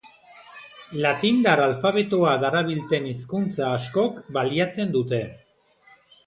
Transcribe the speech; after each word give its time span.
Latindar 1.03 1.61
alfabetoa 1.65 2.31
darabilten 2.45 3.05
hizkuntza 3.11 3.69
askok 3.75 4.19
baliatzen 4.39 4.97
dute. 4.97 5.21